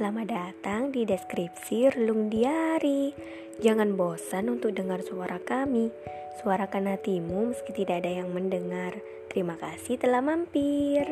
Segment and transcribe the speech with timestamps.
[0.00, 3.12] Selamat datang di deskripsi Relung Diari.
[3.60, 5.92] Jangan bosan untuk dengar suara kami.
[6.40, 8.96] Suarakan hatimu meski tidak ada yang mendengar.
[9.28, 11.04] Terima kasih telah mampir.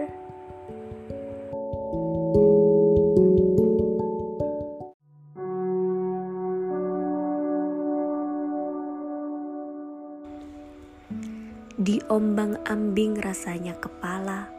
[11.76, 14.57] Diombang-ambing rasanya kepala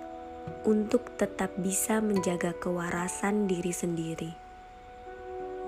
[0.66, 4.32] untuk tetap bisa menjaga kewarasan diri sendiri.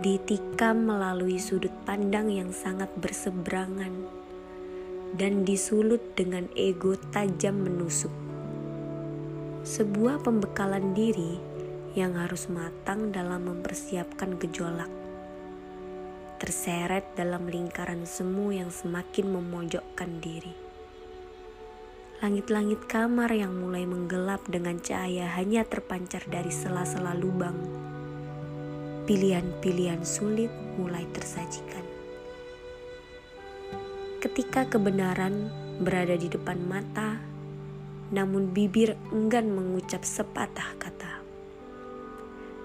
[0.01, 3.93] Ditikam melalui sudut pandang yang sangat berseberangan
[5.13, 8.13] dan disulut dengan ego tajam menusuk.
[9.61, 11.37] Sebuah pembekalan diri
[11.93, 14.89] yang harus matang dalam mempersiapkan gejolak.
[16.41, 20.70] Terseret dalam lingkaran semu yang semakin memojokkan diri
[22.21, 27.57] Langit-langit kamar yang mulai menggelap dengan cahaya hanya terpancar dari sela-sela lubang.
[29.09, 31.81] Pilihan-pilihan sulit mulai tersajikan.
[34.21, 35.49] Ketika kebenaran
[35.81, 37.17] berada di depan mata,
[38.13, 41.25] namun bibir enggan mengucap sepatah kata.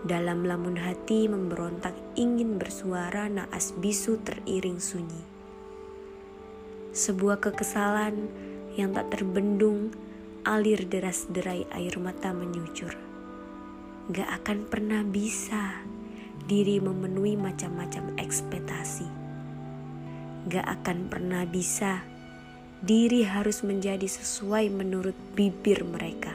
[0.05, 5.25] Dalam lamun hati memberontak ingin bersuara naas bisu teriring sunyi.
[6.93, 8.29] Sebuah kekesalan
[8.77, 9.91] yang tak terbendung,
[10.45, 12.93] alir deras derai air mata menyucur.
[14.13, 15.83] Gak akan pernah bisa
[16.47, 19.09] diri memenuhi macam-macam ekspektasi.
[20.47, 22.07] Gak akan pernah bisa
[22.85, 26.31] diri harus menjadi sesuai menurut bibir mereka.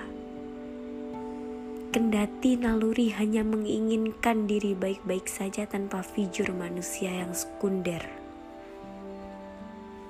[1.96, 8.21] Kendati naluri hanya menginginkan diri baik-baik saja tanpa figur manusia yang sekunder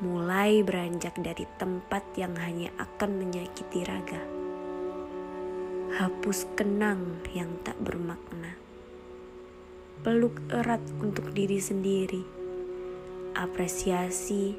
[0.01, 4.17] mulai beranjak dari tempat yang hanya akan menyakiti raga.
[6.01, 8.57] Hapus kenang yang tak bermakna.
[10.01, 12.25] Peluk erat untuk diri sendiri.
[13.37, 14.57] Apresiasi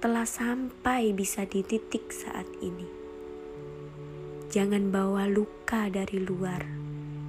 [0.00, 2.88] telah sampai bisa di titik saat ini.
[4.48, 6.64] Jangan bawa luka dari luar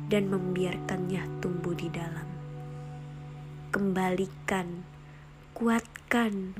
[0.08, 2.28] dan membiarkannya tumbuh di dalam.
[3.76, 4.88] Kembalikan,
[5.52, 6.56] kuatkan,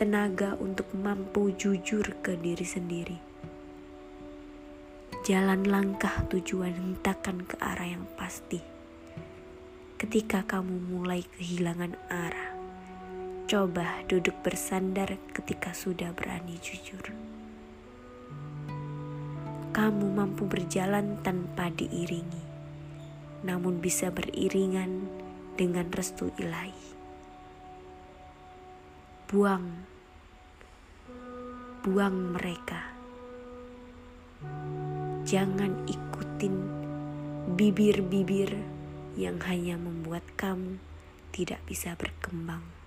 [0.00, 3.18] tenaga untuk mampu jujur ke diri sendiri.
[5.22, 8.58] Jalan langkah tujuan hentakan ke arah yang pasti.
[10.00, 12.50] Ketika kamu mulai kehilangan arah,
[13.46, 17.14] coba duduk bersandar ketika sudah berani jujur.
[19.70, 22.44] Kamu mampu berjalan tanpa diiringi,
[23.46, 25.06] namun bisa beriringan
[25.54, 26.91] dengan restu ilahi.
[29.32, 29.64] Buang
[31.80, 32.92] buang mereka.
[35.24, 36.52] Jangan ikutin
[37.56, 38.52] bibir-bibir
[39.16, 40.76] yang hanya membuat kamu
[41.32, 42.81] tidak bisa berkembang.